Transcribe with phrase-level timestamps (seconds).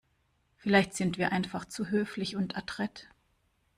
[0.55, 3.07] Vielleicht sind wir einfach zu höflich und adrett.